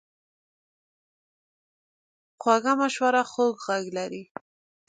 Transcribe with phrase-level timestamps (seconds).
[2.41, 4.23] خوږه مشوره خوږ غږ لري.